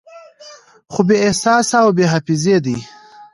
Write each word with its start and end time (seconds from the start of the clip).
خو 0.93 1.01
بې 1.07 1.15
احساسه 1.27 1.77
او 1.83 1.89
بې 1.97 2.05
حافظې 2.11 2.57
ده 2.65 2.75